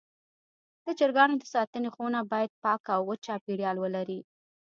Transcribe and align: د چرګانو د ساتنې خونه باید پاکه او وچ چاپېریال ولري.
د 0.85 0.87
چرګانو 0.99 1.35
د 1.39 1.43
ساتنې 1.53 1.89
خونه 1.95 2.19
باید 2.31 2.57
پاکه 2.63 2.91
او 2.97 3.01
وچ 3.09 3.19
چاپېریال 3.27 3.77
ولري. 3.79 4.19